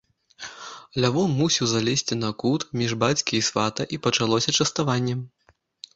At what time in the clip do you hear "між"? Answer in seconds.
2.81-2.97